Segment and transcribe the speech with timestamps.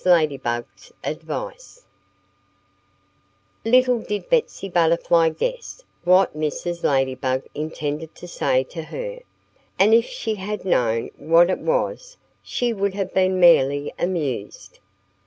[0.03, 1.85] LADYBUG'S ADVICE
[3.63, 6.83] LITTLE did Betsy Butterfly guess what Mrs.
[6.83, 9.19] Ladybug intended to say to her.
[9.77, 14.79] And if she had known what it was she would have been merely amused.